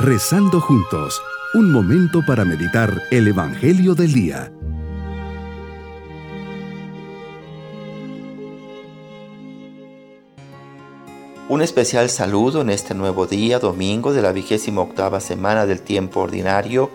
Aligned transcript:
Rezando 0.00 0.60
juntos, 0.60 1.20
un 1.54 1.72
momento 1.72 2.24
para 2.24 2.44
meditar 2.44 3.02
el 3.10 3.26
Evangelio 3.26 3.96
del 3.96 4.12
Día. 4.12 4.52
Un 11.48 11.62
especial 11.62 12.10
saludo 12.10 12.60
en 12.60 12.70
este 12.70 12.94
nuevo 12.94 13.26
día, 13.26 13.58
domingo 13.58 14.12
de 14.12 14.22
la 14.22 14.30
vigésima 14.30 14.82
octava 14.82 15.18
semana 15.18 15.66
del 15.66 15.80
tiempo 15.80 16.20
ordinario. 16.20 16.90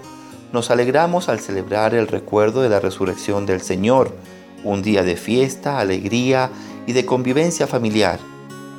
Nos 0.53 0.71
alegramos 0.71 1.27
al 1.27 1.41
celebrar 1.41 1.93
el 1.93 2.07
recuerdo 2.07 2.61
de 2.61 2.69
la 2.69 2.79
resurrección 2.79 3.45
del 3.45 3.59
Señor, 3.59 4.15
un 4.63 4.81
día 4.81 5.03
de 5.03 5.17
fiesta, 5.17 5.79
alegría 5.79 6.51
y 6.87 6.93
de 6.93 7.05
convivencia 7.05 7.67
familiar. 7.67 8.19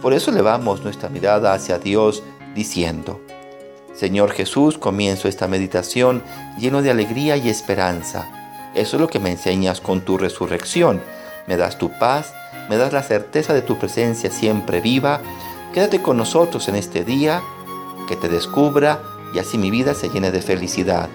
Por 0.00 0.14
eso 0.14 0.30
elevamos 0.30 0.82
nuestra 0.82 1.10
mirada 1.10 1.52
hacia 1.52 1.78
Dios 1.78 2.22
diciendo, 2.54 3.20
Señor 3.94 4.32
Jesús, 4.32 4.78
comienzo 4.78 5.28
esta 5.28 5.48
meditación 5.48 6.22
lleno 6.58 6.82
de 6.82 6.90
alegría 6.90 7.36
y 7.36 7.48
esperanza. 7.48 8.28
Eso 8.74 8.96
es 8.96 9.00
lo 9.00 9.08
que 9.08 9.20
me 9.20 9.30
enseñas 9.30 9.80
con 9.80 10.00
tu 10.00 10.18
resurrección. 10.18 11.00
Me 11.46 11.56
das 11.56 11.78
tu 11.78 11.90
paz, 11.98 12.34
me 12.68 12.76
das 12.76 12.92
la 12.92 13.02
certeza 13.02 13.54
de 13.54 13.62
tu 13.62 13.78
presencia 13.78 14.30
siempre 14.30 14.80
viva 14.80 15.20
Quédate 15.74 16.00
con 16.00 16.16
nosotros 16.16 16.68
en 16.68 16.76
este 16.76 17.04
día, 17.04 17.42
que 18.06 18.14
te 18.14 18.28
descubra 18.28 19.02
y 19.34 19.40
así 19.40 19.58
mi 19.58 19.72
vida 19.72 19.92
se 19.94 20.08
llene 20.08 20.30
de 20.30 20.40
felicidad. 20.40 21.08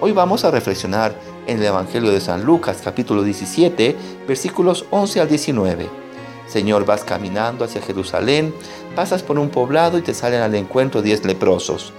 Hoy 0.00 0.10
vamos 0.10 0.44
a 0.44 0.50
reflexionar 0.50 1.14
en 1.46 1.58
el 1.58 1.66
Evangelio 1.66 2.10
de 2.10 2.20
San 2.20 2.44
Lucas 2.44 2.80
capítulo 2.82 3.22
17 3.22 3.96
versículos 4.26 4.86
11 4.90 5.20
al 5.20 5.28
19. 5.28 6.05
Señor, 6.46 6.84
vas 6.84 7.04
caminando 7.04 7.64
hacia 7.64 7.82
Jerusalén, 7.82 8.54
pasas 8.94 9.22
por 9.22 9.38
un 9.38 9.50
poblado 9.50 9.98
y 9.98 10.02
te 10.02 10.14
salen 10.14 10.40
al 10.40 10.54
encuentro 10.54 11.02
diez 11.02 11.24
leprosos. 11.24 11.92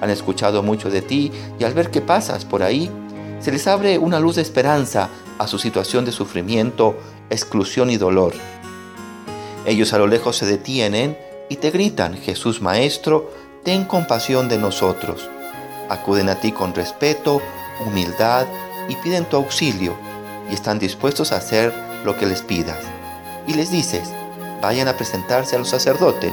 Han 0.00 0.10
escuchado 0.10 0.62
mucho 0.62 0.90
de 0.90 1.02
ti 1.02 1.32
y 1.58 1.64
al 1.64 1.74
ver 1.74 1.90
que 1.90 2.00
pasas 2.00 2.44
por 2.44 2.62
ahí, 2.62 2.90
se 3.40 3.52
les 3.52 3.66
abre 3.66 3.98
una 3.98 4.20
luz 4.20 4.36
de 4.36 4.42
esperanza 4.42 5.08
a 5.38 5.46
su 5.46 5.58
situación 5.58 6.04
de 6.04 6.12
sufrimiento, 6.12 6.96
exclusión 7.30 7.90
y 7.90 7.96
dolor. 7.96 8.32
Ellos 9.66 9.92
a 9.92 9.98
lo 9.98 10.06
lejos 10.06 10.36
se 10.36 10.46
detienen 10.46 11.16
y 11.48 11.56
te 11.56 11.70
gritan, 11.70 12.16
Jesús 12.16 12.60
Maestro, 12.60 13.30
ten 13.64 13.84
compasión 13.84 14.48
de 14.48 14.58
nosotros. 14.58 15.28
Acuden 15.88 16.28
a 16.28 16.40
ti 16.40 16.52
con 16.52 16.74
respeto, 16.74 17.40
humildad 17.84 18.46
y 18.88 18.96
piden 18.96 19.24
tu 19.24 19.36
auxilio 19.36 19.96
y 20.50 20.54
están 20.54 20.78
dispuestos 20.78 21.32
a 21.32 21.36
hacer 21.36 21.72
lo 22.04 22.16
que 22.16 22.26
les 22.26 22.42
pidas. 22.42 22.95
Y 23.46 23.54
les 23.54 23.70
dices, 23.70 24.10
vayan 24.60 24.88
a 24.88 24.96
presentarse 24.96 25.56
a 25.56 25.58
los 25.58 25.68
sacerdotes. 25.68 26.32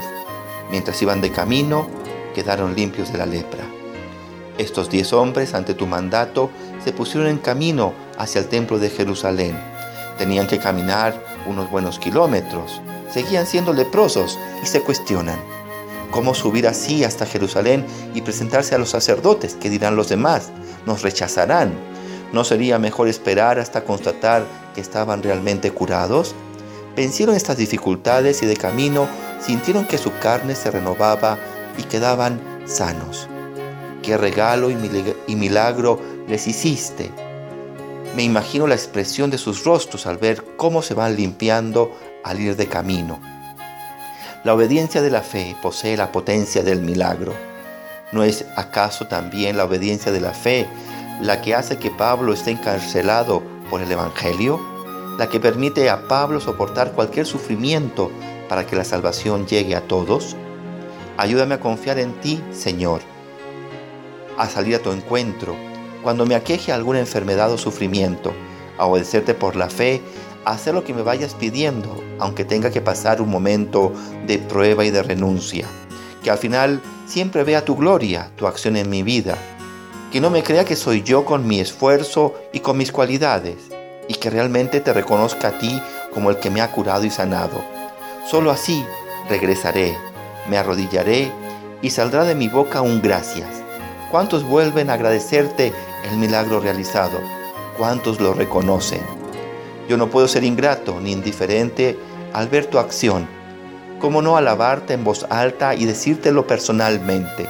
Mientras 0.70 1.00
iban 1.02 1.20
de 1.20 1.30
camino, 1.30 1.86
quedaron 2.34 2.74
limpios 2.74 3.12
de 3.12 3.18
la 3.18 3.26
lepra. 3.26 3.64
Estos 4.58 4.90
diez 4.90 5.12
hombres, 5.12 5.54
ante 5.54 5.74
tu 5.74 5.86
mandato, 5.86 6.50
se 6.84 6.92
pusieron 6.92 7.28
en 7.28 7.38
camino 7.38 7.92
hacia 8.18 8.40
el 8.40 8.48
templo 8.48 8.78
de 8.78 8.90
Jerusalén. 8.90 9.58
Tenían 10.18 10.46
que 10.46 10.58
caminar 10.58 11.20
unos 11.46 11.70
buenos 11.70 11.98
kilómetros 11.98 12.80
seguían 13.14 13.46
siendo 13.46 13.72
leprosos 13.72 14.40
y 14.60 14.66
se 14.66 14.80
cuestionan, 14.80 15.38
¿cómo 16.10 16.34
subir 16.34 16.66
así 16.66 17.04
hasta 17.04 17.26
Jerusalén 17.26 17.86
y 18.12 18.22
presentarse 18.22 18.74
a 18.74 18.78
los 18.78 18.90
sacerdotes? 18.90 19.54
¿Qué 19.54 19.70
dirán 19.70 19.94
los 19.94 20.08
demás? 20.08 20.50
¿Nos 20.84 21.02
rechazarán? 21.02 21.72
¿No 22.32 22.42
sería 22.42 22.80
mejor 22.80 23.06
esperar 23.06 23.60
hasta 23.60 23.84
constatar 23.84 24.44
que 24.74 24.80
estaban 24.80 25.22
realmente 25.22 25.70
curados? 25.70 26.34
Vencieron 26.96 27.34
estas 27.34 27.56
dificultades 27.56 28.42
y 28.42 28.46
de 28.46 28.56
camino 28.56 29.08
sintieron 29.40 29.84
que 29.86 29.98
su 29.98 30.16
carne 30.18 30.54
se 30.54 30.70
renovaba 30.70 31.38
y 31.76 31.82
quedaban 31.82 32.40
sanos. 32.66 33.28
¿Qué 34.02 34.16
regalo 34.16 34.70
y 34.70 35.36
milagro 35.36 36.00
les 36.28 36.46
hiciste? 36.46 37.10
Me 38.14 38.22
imagino 38.22 38.68
la 38.68 38.76
expresión 38.76 39.30
de 39.30 39.38
sus 39.38 39.64
rostros 39.64 40.06
al 40.06 40.18
ver 40.18 40.44
cómo 40.56 40.82
se 40.82 40.94
van 40.94 41.16
limpiando 41.16 41.90
al 42.22 42.40
ir 42.40 42.54
de 42.54 42.68
camino. 42.68 43.18
La 44.44 44.54
obediencia 44.54 45.02
de 45.02 45.10
la 45.10 45.22
fe 45.22 45.56
posee 45.62 45.96
la 45.96 46.12
potencia 46.12 46.62
del 46.62 46.80
milagro. 46.80 47.34
¿No 48.12 48.22
es 48.22 48.44
acaso 48.56 49.08
también 49.08 49.56
la 49.56 49.64
obediencia 49.64 50.12
de 50.12 50.20
la 50.20 50.32
fe 50.32 50.68
la 51.20 51.40
que 51.40 51.54
hace 51.54 51.78
que 51.78 51.90
Pablo 51.90 52.32
esté 52.32 52.52
encarcelado 52.52 53.42
por 53.68 53.82
el 53.82 53.90
Evangelio? 53.90 54.73
¿La 55.18 55.28
que 55.28 55.38
permite 55.38 55.90
a 55.90 56.08
Pablo 56.08 56.40
soportar 56.40 56.90
cualquier 56.90 57.24
sufrimiento 57.24 58.10
para 58.48 58.66
que 58.66 58.74
la 58.74 58.82
salvación 58.82 59.46
llegue 59.46 59.76
a 59.76 59.86
todos? 59.86 60.34
Ayúdame 61.16 61.54
a 61.54 61.60
confiar 61.60 62.00
en 62.00 62.20
ti, 62.20 62.42
Señor, 62.50 63.00
a 64.36 64.48
salir 64.48 64.74
a 64.74 64.80
tu 64.80 64.90
encuentro 64.90 65.54
cuando 66.02 66.26
me 66.26 66.34
aqueje 66.34 66.72
alguna 66.72 66.98
enfermedad 66.98 67.52
o 67.52 67.58
sufrimiento, 67.58 68.32
a 68.76 68.86
obedecerte 68.86 69.34
por 69.34 69.54
la 69.54 69.70
fe, 69.70 70.02
a 70.44 70.50
hacer 70.50 70.74
lo 70.74 70.82
que 70.82 70.92
me 70.92 71.02
vayas 71.02 71.34
pidiendo, 71.34 72.02
aunque 72.18 72.44
tenga 72.44 72.72
que 72.72 72.80
pasar 72.80 73.22
un 73.22 73.30
momento 73.30 73.92
de 74.26 74.38
prueba 74.38 74.84
y 74.84 74.90
de 74.90 75.04
renuncia. 75.04 75.66
Que 76.24 76.30
al 76.32 76.38
final 76.38 76.82
siempre 77.06 77.44
vea 77.44 77.64
tu 77.64 77.76
gloria, 77.76 78.32
tu 78.34 78.48
acción 78.48 78.76
en 78.76 78.90
mi 78.90 79.04
vida. 79.04 79.38
Que 80.10 80.20
no 80.20 80.28
me 80.28 80.42
crea 80.42 80.64
que 80.64 80.76
soy 80.76 81.02
yo 81.02 81.24
con 81.24 81.46
mi 81.46 81.60
esfuerzo 81.60 82.34
y 82.52 82.60
con 82.60 82.76
mis 82.76 82.92
cualidades, 82.92 83.70
y 84.08 84.14
que 84.14 84.30
realmente 84.30 84.80
te 84.80 84.92
reconozca 84.92 85.48
a 85.48 85.58
ti 85.58 85.80
como 86.12 86.30
el 86.30 86.38
que 86.38 86.50
me 86.50 86.60
ha 86.60 86.70
curado 86.70 87.04
y 87.04 87.10
sanado. 87.10 87.64
Solo 88.26 88.50
así 88.50 88.84
regresaré, 89.28 89.96
me 90.48 90.58
arrodillaré 90.58 91.30
y 91.82 91.90
saldrá 91.90 92.24
de 92.24 92.34
mi 92.34 92.48
boca 92.48 92.82
un 92.82 93.02
gracias. 93.02 93.48
¿Cuántos 94.10 94.44
vuelven 94.44 94.90
a 94.90 94.94
agradecerte 94.94 95.72
el 96.10 96.18
milagro 96.18 96.60
realizado. 96.60 97.18
¿Cuántos 97.78 98.20
lo 98.20 98.34
reconocen? 98.34 99.00
Yo 99.88 99.96
no 99.96 100.08
puedo 100.08 100.28
ser 100.28 100.44
ingrato 100.44 101.00
ni 101.00 101.12
indiferente 101.12 101.98
al 102.32 102.48
ver 102.48 102.66
tu 102.66 102.78
acción. 102.78 103.26
¿Cómo 104.00 104.22
no 104.22 104.36
alabarte 104.36 104.94
en 104.94 105.04
voz 105.04 105.26
alta 105.30 105.74
y 105.74 105.86
decírtelo 105.86 106.46
personalmente? 106.46 107.46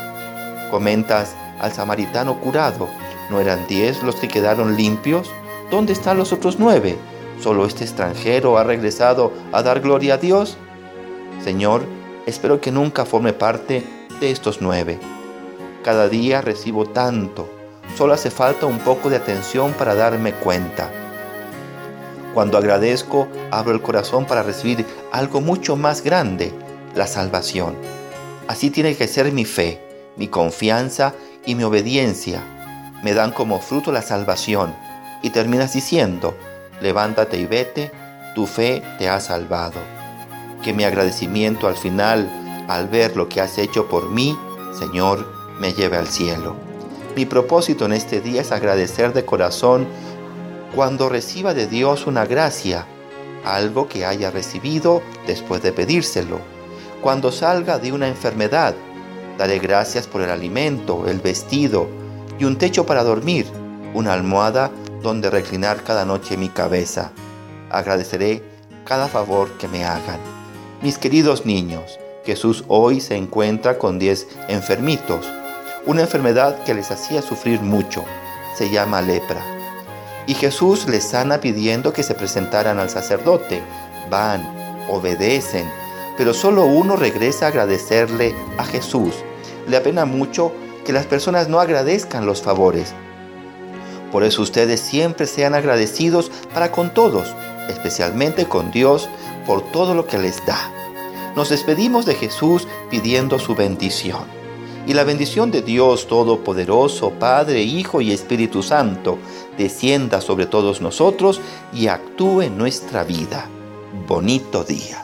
Comentas 0.70 1.34
al 1.60 1.72
samaritano 1.72 2.40
curado. 2.40 2.88
¿No 3.30 3.40
eran 3.40 3.66
diez 3.66 4.02
los 4.02 4.16
que 4.16 4.28
quedaron 4.28 4.76
limpios? 4.76 5.30
¿Dónde 5.74 5.92
están 5.92 6.18
los 6.18 6.32
otros 6.32 6.60
nueve? 6.60 6.96
¿Solo 7.42 7.66
este 7.66 7.82
extranjero 7.82 8.58
ha 8.58 8.62
regresado 8.62 9.32
a 9.50 9.60
dar 9.60 9.80
gloria 9.80 10.14
a 10.14 10.18
Dios? 10.18 10.56
Señor, 11.42 11.82
espero 12.26 12.60
que 12.60 12.70
nunca 12.70 13.04
forme 13.04 13.32
parte 13.32 13.82
de 14.20 14.30
estos 14.30 14.60
nueve. 14.60 15.00
Cada 15.82 16.08
día 16.08 16.42
recibo 16.42 16.86
tanto, 16.86 17.48
Solo 17.98 18.12
hace 18.12 18.30
falta 18.30 18.66
un 18.66 18.78
poco 18.78 19.10
de 19.10 19.16
atención 19.16 19.72
para 19.72 19.96
darme 19.96 20.32
cuenta. 20.32 20.92
Cuando 22.34 22.56
agradezco, 22.56 23.26
abro 23.50 23.74
el 23.74 23.82
corazón 23.82 24.26
para 24.26 24.44
recibir 24.44 24.86
algo 25.10 25.40
mucho 25.40 25.74
más 25.74 26.04
grande, 26.04 26.52
la 26.94 27.08
salvación. 27.08 27.74
Así 28.46 28.70
tiene 28.70 28.94
que 28.94 29.08
ser 29.08 29.32
mi 29.32 29.44
fe, 29.44 29.80
mi 30.16 30.28
confianza 30.28 31.14
y 31.44 31.56
mi 31.56 31.64
obediencia. 31.64 32.44
Me 33.02 33.12
dan 33.12 33.32
como 33.32 33.60
fruto 33.60 33.90
la 33.90 34.02
salvación 34.02 34.83
y 35.24 35.30
terminas 35.30 35.72
diciendo, 35.72 36.36
levántate 36.82 37.38
y 37.38 37.46
vete, 37.46 37.90
tu 38.34 38.46
fe 38.46 38.82
te 38.98 39.08
ha 39.08 39.20
salvado. 39.20 39.80
Que 40.62 40.74
mi 40.74 40.84
agradecimiento 40.84 41.66
al 41.66 41.76
final, 41.76 42.28
al 42.68 42.88
ver 42.88 43.16
lo 43.16 43.26
que 43.26 43.40
has 43.40 43.56
hecho 43.56 43.88
por 43.88 44.10
mí, 44.10 44.38
Señor, 44.78 45.26
me 45.58 45.72
lleve 45.72 45.96
al 45.96 46.08
cielo. 46.08 46.56
Mi 47.16 47.24
propósito 47.24 47.86
en 47.86 47.94
este 47.94 48.20
día 48.20 48.42
es 48.42 48.52
agradecer 48.52 49.14
de 49.14 49.24
corazón 49.24 49.86
cuando 50.74 51.08
reciba 51.08 51.54
de 51.54 51.68
Dios 51.68 52.06
una 52.06 52.26
gracia, 52.26 52.84
algo 53.46 53.88
que 53.88 54.04
haya 54.04 54.30
recibido 54.30 55.00
después 55.26 55.62
de 55.62 55.72
pedírselo. 55.72 56.38
Cuando 57.00 57.32
salga 57.32 57.78
de 57.78 57.92
una 57.92 58.08
enfermedad, 58.08 58.74
daré 59.38 59.58
gracias 59.58 60.06
por 60.06 60.20
el 60.20 60.28
alimento, 60.28 61.08
el 61.08 61.20
vestido 61.20 61.88
y 62.38 62.44
un 62.44 62.58
techo 62.58 62.84
para 62.84 63.02
dormir, 63.02 63.46
una 63.94 64.12
almohada 64.12 64.70
donde 65.04 65.30
reclinar 65.30 65.84
cada 65.84 66.04
noche 66.04 66.36
mi 66.36 66.48
cabeza. 66.48 67.12
Agradeceré 67.70 68.42
cada 68.84 69.06
favor 69.06 69.52
que 69.58 69.68
me 69.68 69.84
hagan. 69.84 70.18
Mis 70.82 70.98
queridos 70.98 71.46
niños, 71.46 72.00
Jesús 72.24 72.64
hoy 72.66 73.00
se 73.00 73.14
encuentra 73.14 73.78
con 73.78 74.00
diez 74.00 74.26
enfermitos 74.48 75.30
una 75.86 76.00
enfermedad 76.00 76.64
que 76.64 76.72
les 76.72 76.90
hacía 76.90 77.20
sufrir 77.20 77.60
mucho. 77.60 78.02
Se 78.56 78.70
llama 78.70 79.02
lepra. 79.02 79.42
Y 80.26 80.32
Jesús 80.32 80.88
les 80.88 81.04
sana 81.04 81.38
pidiendo 81.40 81.92
que 81.92 82.02
se 82.02 82.14
presentaran 82.14 82.78
al 82.78 82.88
sacerdote. 82.88 83.62
Van, 84.08 84.42
obedecen, 84.88 85.70
pero 86.16 86.32
solo 86.32 86.64
uno 86.64 86.96
regresa 86.96 87.44
a 87.44 87.48
agradecerle 87.48 88.34
a 88.56 88.64
Jesús. 88.64 89.14
Le 89.68 89.76
apena 89.76 90.06
mucho 90.06 90.52
que 90.86 90.94
las 90.94 91.04
personas 91.04 91.48
no 91.48 91.60
agradezcan 91.60 92.24
los 92.24 92.40
favores. 92.40 92.94
Por 94.14 94.22
eso 94.22 94.42
ustedes 94.42 94.78
siempre 94.78 95.26
sean 95.26 95.56
agradecidos 95.56 96.30
para 96.54 96.70
con 96.70 96.94
todos, 96.94 97.34
especialmente 97.68 98.46
con 98.46 98.70
Dios, 98.70 99.08
por 99.44 99.60
todo 99.72 99.92
lo 99.92 100.06
que 100.06 100.18
les 100.18 100.36
da. 100.46 100.72
Nos 101.34 101.48
despedimos 101.48 102.06
de 102.06 102.14
Jesús 102.14 102.68
pidiendo 102.92 103.40
su 103.40 103.56
bendición. 103.56 104.22
y 104.86 104.92
la 104.92 105.02
bendición 105.02 105.50
de 105.50 105.62
Dios 105.62 106.06
Todopoderoso, 106.06 107.10
Padre, 107.10 107.62
Hijo 107.62 108.00
y 108.02 108.12
Espíritu 108.12 108.62
Santo, 108.62 109.18
descienda 109.58 110.20
sobre 110.20 110.46
todos 110.46 110.80
nosotros 110.80 111.40
y 111.72 111.88
actúe 111.88 112.42
en 112.42 112.56
nuestra 112.56 113.02
vida. 113.02 113.48
Bonito 114.06 114.62
día. 114.62 115.03